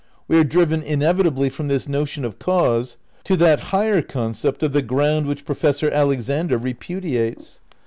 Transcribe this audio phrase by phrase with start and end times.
[0.27, 4.81] We are driven inevitably from this notion of cause to that higher concept of the
[4.81, 7.61] ground which Professor Alexander repudiates.